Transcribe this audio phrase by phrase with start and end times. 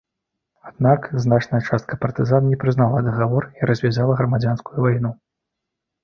[0.69, 5.11] Аднак, значная частка партызан не прызнала дагавор і развязала грамадзянскую вайну.